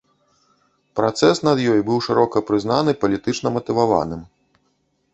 [0.99, 4.29] Працэс над ёй быў шырока прызнаны палітычна матываваным.